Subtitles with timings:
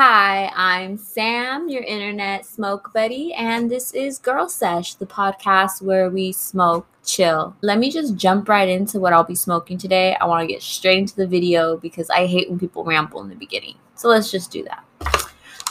[0.00, 6.08] Hi, I'm Sam, your internet smoke buddy, and this is Girl Sesh, the podcast where
[6.08, 7.56] we smoke chill.
[7.62, 10.14] Let me just jump right into what I'll be smoking today.
[10.20, 13.28] I want to get straight into the video because I hate when people ramble in
[13.28, 13.74] the beginning.
[13.96, 14.84] So let's just do that.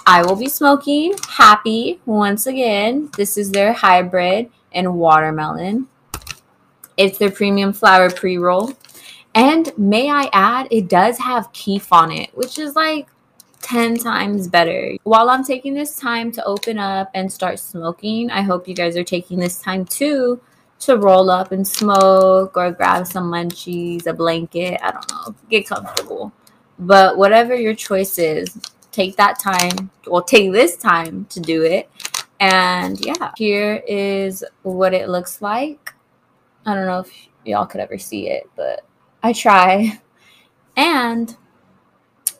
[0.05, 3.09] I will be smoking Happy once again.
[3.15, 5.87] This is their hybrid and watermelon.
[6.97, 8.73] It's their premium flower pre roll.
[9.33, 13.07] And may I add, it does have keef on it, which is like
[13.68, 14.96] 10 times better.
[15.04, 18.95] While I'm taking this time to open up and start smoking, I hope you guys
[18.95, 20.39] are taking this time too
[20.80, 25.67] to roll up and smoke or grab some munchies, a blanket, I don't know, get
[25.67, 26.31] comfortable.
[26.80, 28.58] But whatever your choice is,
[28.94, 31.89] take that time, or take this time to do it.
[32.39, 35.94] And yeah, here is what it looks like.
[36.66, 37.11] I don't know if
[37.44, 38.86] y'all could ever see it, but
[39.22, 39.99] I try.
[40.80, 41.36] And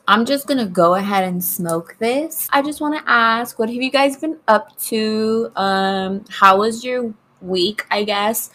[0.08, 2.48] I'm just gonna go ahead and smoke this.
[2.50, 5.52] I just want to ask, what have you guys been up to?
[5.54, 7.84] Um, how was your week?
[7.90, 8.50] I guess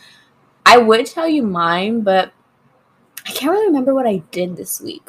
[0.66, 2.34] I would tell you mine, but
[3.28, 5.08] I can't really remember what I did this week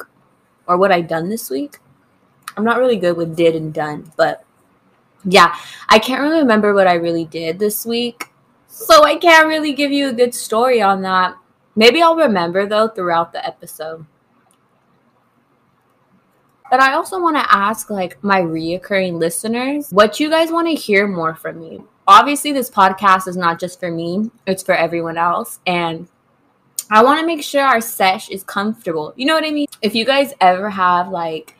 [0.67, 1.79] or what I done this week.
[2.55, 4.45] I'm not really good with did and done, but
[5.23, 5.55] yeah,
[5.89, 8.29] I can't really remember what I really did this week.
[8.67, 11.35] So I can't really give you a good story on that.
[11.75, 14.05] Maybe I'll remember though throughout the episode.
[16.69, 20.73] But I also want to ask like my reoccurring listeners what you guys want to
[20.73, 21.81] hear more from me.
[22.07, 25.59] Obviously, this podcast is not just for me, it's for everyone else.
[25.65, 26.07] And
[26.89, 29.13] I want to make sure our sesh is comfortable.
[29.15, 29.67] You know what I mean?
[29.81, 31.55] If you guys ever have like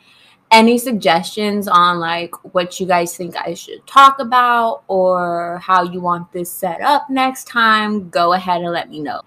[0.52, 6.00] any suggestions on like what you guys think I should talk about or how you
[6.00, 9.22] want this set up next time, go ahead and let me know.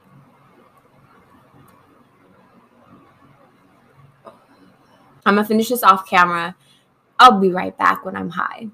[5.25, 6.56] I'm gonna finish this off camera.
[7.20, 8.70] I'll be right back when I'm high.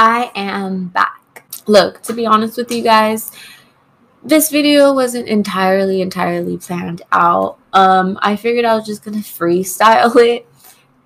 [0.00, 1.44] I am back.
[1.66, 3.32] Look, to be honest with you guys,
[4.24, 7.58] this video wasn't entirely, entirely planned out.
[7.74, 10.48] Um, I figured I was just gonna freestyle it.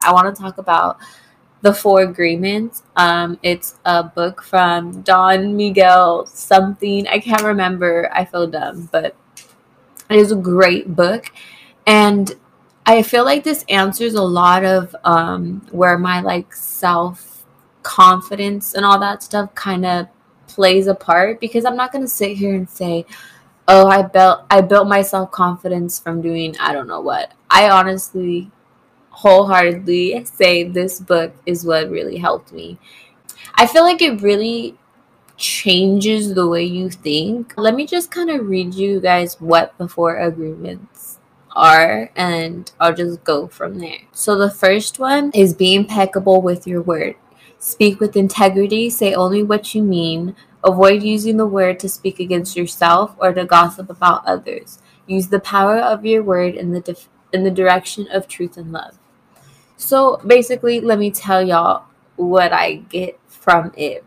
[0.00, 0.98] I want to talk about
[1.62, 2.84] the Four Agreements.
[2.94, 7.08] Um, it's a book from Don Miguel something.
[7.08, 8.08] I can't remember.
[8.12, 9.16] I feel dumb, but
[10.08, 11.32] it is a great book.
[11.84, 12.32] And
[12.86, 17.43] I feel like this answers a lot of um, where my like self
[17.84, 20.08] confidence and all that stuff kind of
[20.48, 23.06] plays a part because I'm not going to sit here and say,
[23.68, 27.70] "Oh, I built I built my self confidence from doing I don't know what." I
[27.70, 28.50] honestly
[29.10, 32.78] wholeheartedly say this book is what really helped me.
[33.54, 34.76] I feel like it really
[35.36, 37.54] changes the way you think.
[37.56, 41.18] Let me just kind of read you guys what the four agreements
[41.54, 44.00] are and I'll just go from there.
[44.12, 47.16] So the first one is be impeccable with your word.
[47.58, 50.36] Speak with integrity, say only what you mean.
[50.62, 54.78] Avoid using the word to speak against yourself or to gossip about others.
[55.06, 58.72] Use the power of your word in the def- in the direction of truth and
[58.72, 58.98] love.
[59.76, 61.84] So basically, let me tell y'all
[62.16, 64.04] what I get from it.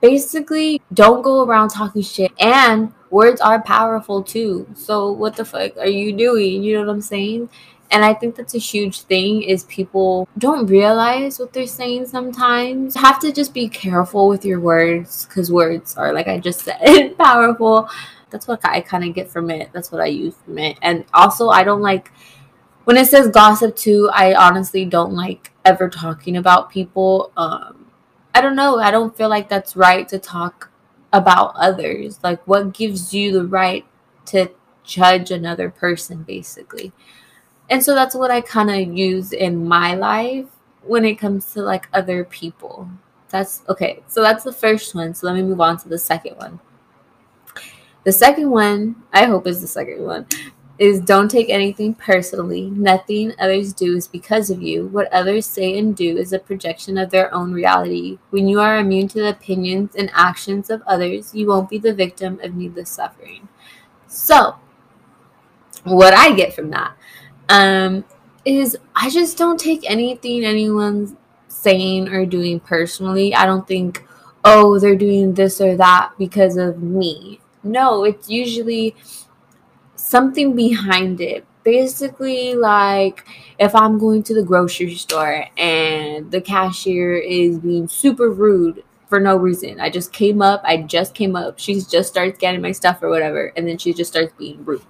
[0.00, 4.68] Basically, don't go around talking shit and words are powerful too.
[4.74, 6.62] So what the fuck are you doing?
[6.62, 7.48] You know what I'm saying?
[7.90, 12.94] And I think that's a huge thing is people don't realize what they're saying sometimes.
[12.94, 16.60] You have to just be careful with your words cuz words are like I just
[16.60, 17.88] said powerful.
[18.30, 19.70] That's what I kind of get from it.
[19.72, 20.76] That's what I use from it.
[20.82, 22.12] And also I don't like
[22.84, 27.30] when it says gossip too, I honestly don't like ever talking about people.
[27.36, 27.90] Um,
[28.34, 28.78] I don't know.
[28.78, 30.70] I don't feel like that's right to talk
[31.12, 32.18] about others.
[32.22, 33.84] Like, what gives you the right
[34.26, 34.50] to
[34.84, 36.92] judge another person, basically?
[37.70, 40.46] And so that's what I kind of use in my life
[40.82, 42.88] when it comes to like other people.
[43.28, 44.02] That's okay.
[44.06, 45.14] So that's the first one.
[45.14, 46.60] So let me move on to the second one.
[48.04, 50.26] The second one, I hope is the second one,
[50.78, 52.70] is don't take anything personally.
[52.70, 54.86] Nothing others do is because of you.
[54.86, 58.18] What others say and do is a projection of their own reality.
[58.30, 61.92] When you are immune to the opinions and actions of others, you won't be the
[61.92, 63.48] victim of needless suffering.
[64.06, 64.56] So,
[65.84, 66.96] what I get from that
[67.48, 68.04] um,
[68.44, 71.14] is I just don't take anything anyone's
[71.48, 73.34] saying or doing personally.
[73.34, 74.06] I don't think,
[74.44, 77.40] oh, they're doing this or that because of me.
[77.62, 78.94] No, it's usually
[79.96, 81.44] something behind it.
[81.64, 83.26] Basically, like
[83.58, 89.20] if I'm going to the grocery store and the cashier is being super rude for
[89.20, 89.80] no reason.
[89.80, 93.08] I just came up, I just came up, she just starts getting my stuff or
[93.08, 94.82] whatever, and then she just starts being rude.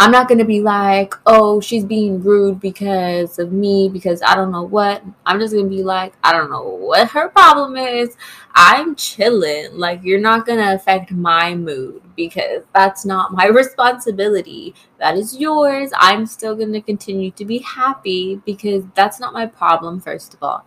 [0.00, 4.36] I'm not going to be like, oh, she's being rude because of me, because I
[4.36, 5.02] don't know what.
[5.26, 8.16] I'm just going to be like, I don't know what her problem is.
[8.54, 9.76] I'm chilling.
[9.76, 14.72] Like, you're not going to affect my mood because that's not my responsibility.
[14.98, 15.90] That is yours.
[15.96, 20.42] I'm still going to continue to be happy because that's not my problem, first of
[20.44, 20.64] all.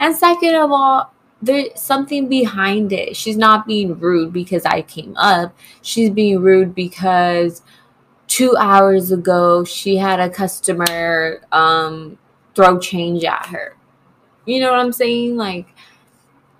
[0.00, 3.16] And second of all, there's something behind it.
[3.16, 5.56] She's not being rude because I came up.
[5.82, 7.62] She's being rude because
[8.34, 12.18] two hours ago she had a customer um,
[12.56, 13.76] throw change at her.
[14.44, 15.36] You know what I'm saying?
[15.36, 15.68] Like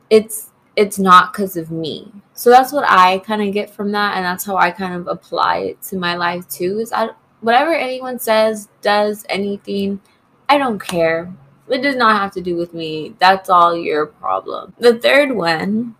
[0.09, 2.13] it's it's not because of me.
[2.35, 5.09] So that's what I kind of get from that, and that's how I kind of
[5.09, 6.79] apply it to my life too.
[6.79, 7.09] Is I
[7.41, 10.01] whatever anyone says, does anything,
[10.49, 11.35] I don't care.
[11.69, 13.17] It does not have to do with me.
[13.19, 14.75] That's all your problem.
[14.79, 15.97] The third one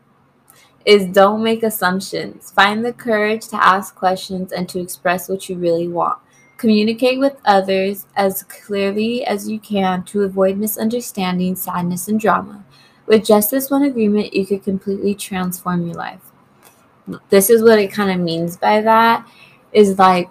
[0.85, 2.51] is don't make assumptions.
[2.51, 6.19] Find the courage to ask questions and to express what you really want.
[6.57, 12.65] Communicate with others as clearly as you can to avoid misunderstanding, sadness, and drama.
[13.07, 16.21] With just this one agreement, you could completely transform your life.
[17.29, 19.29] This is what it kind of means by that
[19.73, 20.31] is like,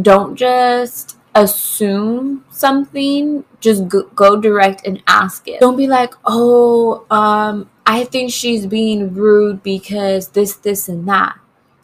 [0.00, 5.60] don't just assume something, just go, go direct and ask it.
[5.60, 11.38] Don't be like, oh, um, I think she's being rude because this, this, and that.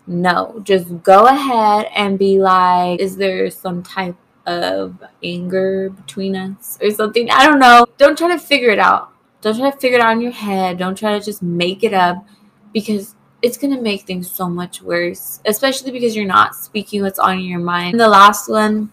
[0.07, 4.17] No, just go ahead and be like, is there some type
[4.47, 7.31] of anger between us or something?
[7.31, 7.87] I don't know.
[7.99, 9.13] Don't try to figure it out.
[9.41, 10.79] Don't try to figure it out in your head.
[10.79, 12.27] Don't try to just make it up
[12.73, 17.19] because it's going to make things so much worse, especially because you're not speaking what's
[17.19, 17.95] on your mind.
[17.95, 18.93] And the last one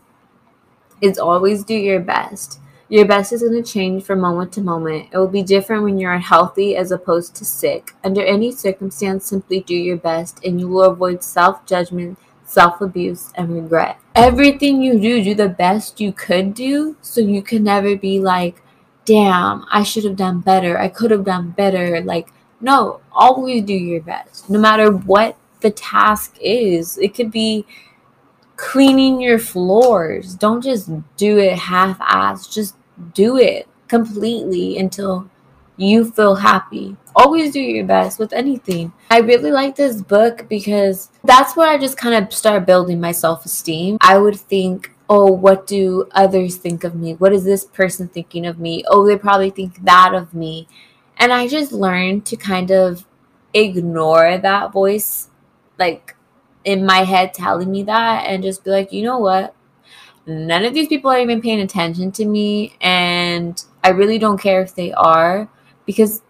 [1.01, 2.59] is always do your best.
[2.89, 5.09] Your best is going to change from moment to moment.
[5.11, 7.93] It will be different when you're healthy as opposed to sick.
[8.03, 13.33] Under any circumstance, simply do your best and you will avoid self judgment, self abuse,
[13.35, 13.99] and regret.
[14.15, 18.61] Everything you do, do the best you could do so you can never be like,
[19.03, 20.77] damn, I should have done better.
[20.79, 21.99] I could have done better.
[22.01, 22.29] Like,
[22.61, 26.97] no, always do your best, no matter what the task is.
[26.97, 27.65] It could be
[28.57, 30.35] cleaning your floors.
[30.35, 32.47] Don't just do it half ass.
[32.47, 32.75] Just
[33.13, 35.29] do it completely until
[35.77, 36.97] you feel happy.
[37.15, 38.91] Always do your best with anything.
[39.11, 43.11] I really like this book because that's where I just kind of start building my
[43.11, 43.97] self esteem.
[44.01, 47.13] I would think, oh, what do others think of me?
[47.13, 48.83] What is this person thinking of me?
[48.87, 50.67] Oh, they probably think that of me.
[51.17, 53.05] And I just learned to kind of
[53.53, 55.29] ignore that voice.
[55.79, 56.15] Like,
[56.65, 59.55] in my head telling me that and just be like, you know what?
[60.25, 62.75] None of these people are even paying attention to me.
[62.81, 65.49] And I really don't care if they are
[65.85, 66.21] because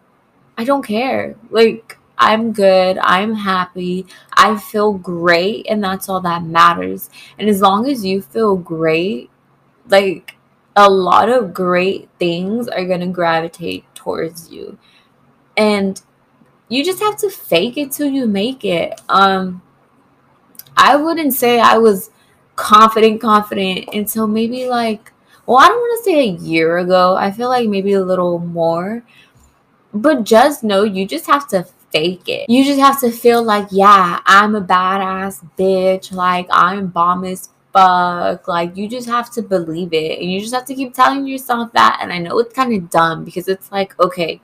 [0.57, 1.35] I don't care.
[1.49, 2.97] Like, I'm good.
[2.99, 4.05] I'm happy.
[4.33, 5.65] I feel great.
[5.69, 7.09] And that's all that matters.
[7.39, 9.29] And as long as you feel great,
[9.89, 10.35] like,
[10.75, 14.77] a lot of great things are going to gravitate towards you.
[15.55, 15.99] And
[16.69, 18.99] you just have to fake it till you make it.
[19.09, 19.63] Um,
[20.77, 22.11] I wouldn't say I was
[22.55, 25.11] confident, confident until maybe like,
[25.45, 27.15] well, I don't want to say a year ago.
[27.15, 29.03] I feel like maybe a little more.
[29.93, 32.49] But just know you just have to fake it.
[32.49, 36.11] You just have to feel like, yeah, I'm a badass bitch.
[36.11, 38.47] Like, I'm bomb as fuck.
[38.47, 40.19] Like, you just have to believe it.
[40.19, 41.99] And you just have to keep telling yourself that.
[42.01, 44.41] And I know it's kind of dumb because it's like, okay,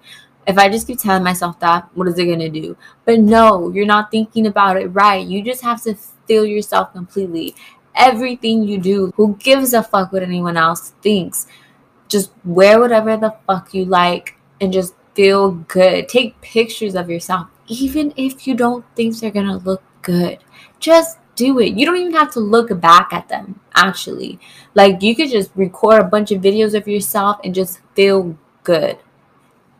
[0.47, 2.77] if I just keep telling myself that, what is it going to do?
[3.05, 5.25] But no, you're not thinking about it right.
[5.25, 5.95] You just have to
[6.27, 7.55] feel yourself completely.
[7.95, 11.47] Everything you do, who gives a fuck what anyone else thinks?
[12.07, 16.09] Just wear whatever the fuck you like and just feel good.
[16.09, 20.39] Take pictures of yourself, even if you don't think they're gonna look good.
[20.79, 21.77] Just do it.
[21.77, 24.39] You don't even have to look back at them, actually.
[24.73, 28.97] Like, you could just record a bunch of videos of yourself and just feel good.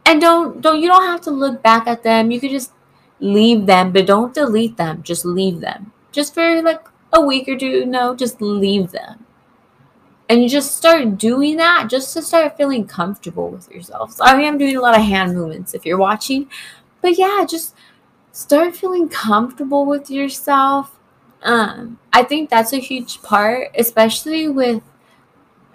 [0.06, 2.30] And don't don't you don't have to look back at them.
[2.30, 2.74] You could just
[3.20, 5.02] leave them, but don't delete them.
[5.02, 5.93] Just leave them.
[6.14, 9.26] Just for like a week or two, no, just leave them.
[10.30, 14.14] And you just start doing that just to start feeling comfortable with yourself.
[14.14, 16.50] Sorry, I'm doing a lot of hand movements if you're watching.
[17.02, 17.76] But yeah, just
[18.32, 20.98] start feeling comfortable with yourself.
[21.44, 24.82] Um, I think that's a huge part, especially with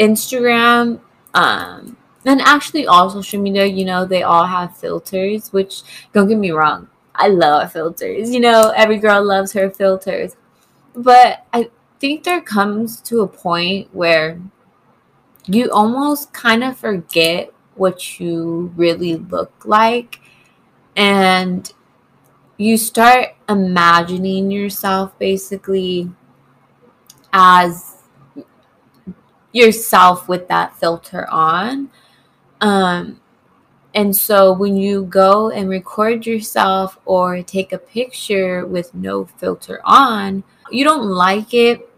[0.00, 1.00] Instagram,
[1.34, 6.38] um, and actually all social media, you know, they all have filters, which don't get
[6.38, 6.88] me wrong,
[7.18, 8.30] I love filters.
[8.30, 10.36] You know, every girl loves her filters.
[10.94, 11.70] But I
[12.00, 14.40] think there comes to a point where
[15.46, 20.20] you almost kind of forget what you really look like
[20.96, 21.72] and
[22.56, 26.10] you start imagining yourself basically
[27.32, 27.96] as
[29.52, 31.88] yourself with that filter on
[32.60, 33.20] um
[33.98, 39.80] and so when you go and record yourself or take a picture with no filter
[39.84, 41.88] on you don't like it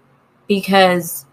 [0.47, 1.27] because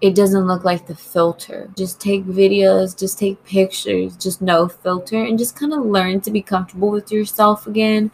[0.00, 1.70] it doesn't look like the filter.
[1.76, 6.30] Just take videos, just take pictures, just no filter, and just kind of learn to
[6.30, 8.10] be comfortable with yourself again.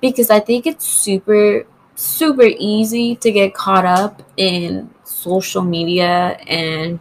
[0.00, 6.98] Because I think it's super, super easy to get caught up in social media and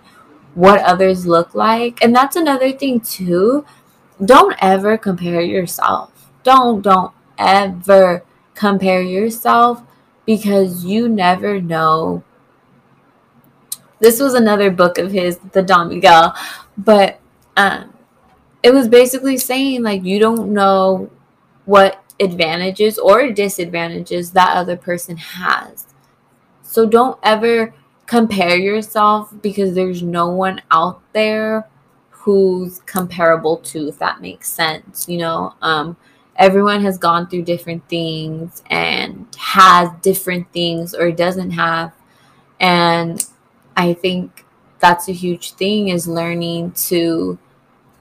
[0.53, 2.03] what others look like.
[2.03, 3.65] And that's another thing, too.
[4.24, 6.31] Don't ever compare yourself.
[6.43, 9.81] Don't, don't ever compare yourself
[10.25, 12.24] because you never know.
[14.00, 16.36] This was another book of his, the Don Miguel,
[16.77, 17.19] but
[17.57, 17.93] um,
[18.63, 21.10] it was basically saying like you don't know
[21.65, 25.88] what advantages or disadvantages that other person has.
[26.62, 27.74] So don't ever
[28.05, 31.67] compare yourself because there's no one out there
[32.25, 35.53] who's comparable to if that makes sense, you know.
[35.62, 35.96] Um
[36.38, 41.94] everyone has gone through different things and has different things or doesn't have.
[42.60, 43.24] And
[43.77, 44.46] i think
[44.79, 47.38] that's a huge thing is learning to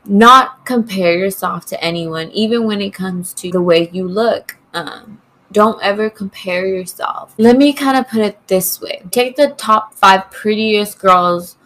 [0.07, 4.57] not compare yourself to anyone even when it comes to the way you look.
[4.73, 5.21] Um,
[5.53, 7.35] don't ever compare yourself.
[7.39, 9.03] Let me kind of put it this way.
[9.11, 11.57] Take the top five prettiest girls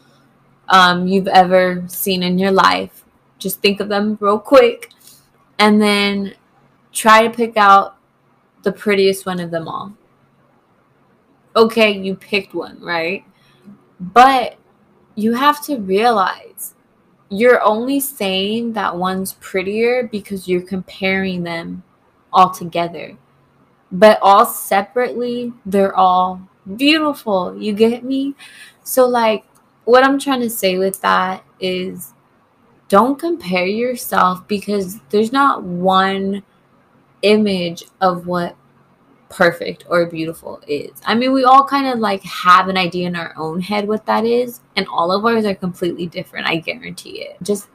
[0.69, 3.05] um, you've ever seen in your life
[3.39, 4.91] just think of them real quick
[5.59, 6.35] and then
[6.93, 7.97] try to pick out
[8.63, 9.93] the prettiest one of them all.
[11.57, 13.25] Okay, you picked one, right?
[13.99, 14.57] But
[15.15, 16.75] you have to realize
[17.31, 21.83] you're only saying that one's prettier because you're comparing them
[22.33, 23.17] all together.
[23.91, 26.43] But all separately, they're all
[26.77, 27.57] beautiful.
[27.61, 28.35] You get me?
[28.85, 29.45] So, like,
[29.89, 32.13] what I'm trying to say with that is
[32.89, 36.43] don't compare yourself because there's not one
[37.23, 38.55] image of what
[39.31, 40.91] perfect or beautiful is.
[41.07, 44.05] I mean, we all kind of like have an idea in our own head what
[44.05, 46.47] that is, and all of ours are completely different.
[46.47, 47.39] I guarantee it.
[47.43, 47.69] Just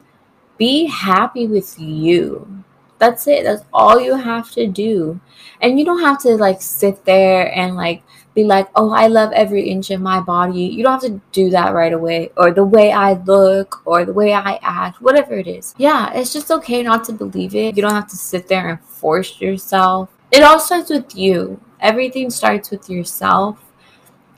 [0.59, 2.63] be happy with you.
[3.03, 3.43] That's it.
[3.43, 5.19] That's all you have to do.
[5.59, 8.01] And you don't have to like sit there and like
[8.33, 10.61] be like, oh, I love every inch of my body.
[10.61, 14.13] You don't have to do that right away, or the way I look, or the
[14.13, 15.75] way I act, whatever it is.
[15.77, 17.75] Yeah, it's just okay not to believe it.
[17.75, 20.09] You don't have to sit there and force yourself.
[20.31, 21.59] It all starts with you.
[21.81, 23.59] Everything starts with yourself.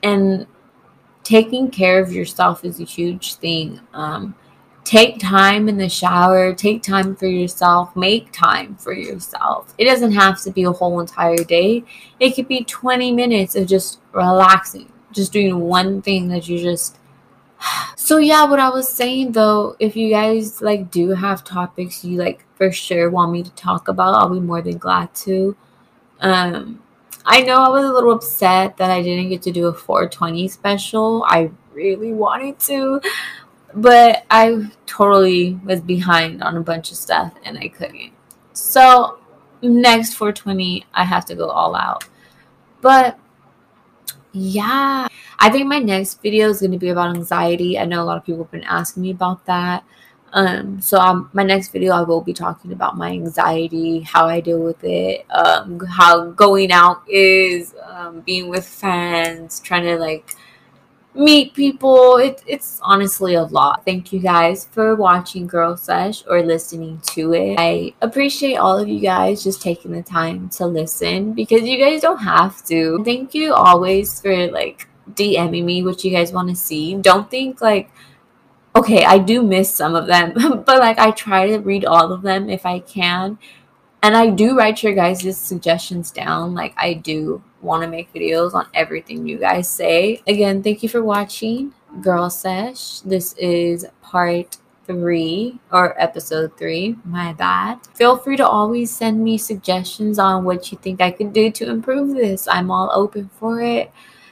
[0.01, 0.48] And
[1.24, 3.79] taking care of yourself is a huge thing.
[3.93, 4.34] Um,
[4.86, 9.74] take time in the shower, take time for yourself, make time for yourself.
[9.77, 11.84] It doesn't have to be a whole entire day,
[12.20, 16.98] it could be 20 minutes of just relaxing, just doing one thing that you just.
[17.98, 22.20] So, yeah, what I was saying though, if you guys like do have topics you
[22.20, 25.58] like for sure want me to talk about, I'll be more than glad to.
[26.20, 26.84] Um,
[27.25, 30.48] I know I was a little upset that I didn't get to do a 420
[30.50, 31.25] special.
[31.27, 33.01] I really wanted to,
[33.75, 38.13] but I totally was behind on a bunch of stuff and I couldn't.
[38.53, 39.20] So
[39.62, 42.05] next 420, I have to go all out.
[42.82, 43.20] But
[44.32, 45.08] yeah,
[45.39, 47.77] I think my next video is going to be about anxiety.
[47.77, 49.84] I know a lot of people have been asking me about that.
[50.32, 54.41] Um, so um, my next video, I will be talking about my anxiety, how I
[54.41, 60.36] deal with it, um, how going out is, um, being with friends, trying to like
[61.15, 62.17] meet people.
[62.17, 63.86] It, it's honestly a lot.
[63.86, 67.55] Thank you guys for watching Girl Sesh or listening to it.
[67.57, 72.01] I appreciate all of you guys just taking the time to listen because you guys
[72.01, 73.03] don't have to.
[73.03, 76.95] Thank you always for like DMing me what you guys want to see.
[76.95, 77.89] Don't think like
[78.75, 80.34] okay, I do miss some of them,
[80.65, 83.39] but like I try to read all of them if I can.
[84.03, 86.53] And I do write your guys' suggestions down.
[86.53, 90.22] Like I do want to make videos on everything you guys say.
[90.27, 93.00] Again, thank you for watching Girl Sesh.
[93.00, 96.95] This is part three or episode three.
[97.03, 97.79] My bad.
[97.95, 101.69] Feel free to always send me suggestions on what you think I could do to
[101.69, 102.48] improve this.
[102.48, 103.91] I'm all open for it.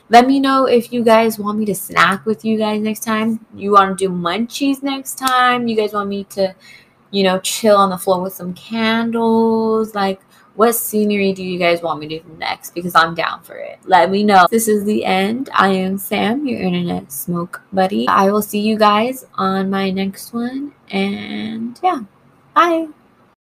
[0.09, 3.43] Let me know if you guys want me to snack with you guys next time.
[3.55, 5.67] You want to do munchies next time.
[5.67, 6.53] You guys want me to,
[7.09, 9.95] you know, chill on the floor with some candles.
[9.95, 10.21] Like,
[10.55, 12.74] what scenery do you guys want me to do next?
[12.75, 13.79] Because I'm down for it.
[13.86, 14.48] Let me know.
[14.50, 15.50] This is the end.
[15.53, 18.07] I am Sam, your internet smoke buddy.
[18.07, 20.74] I will see you guys on my next one.
[20.89, 22.01] And yeah,
[22.53, 22.88] bye.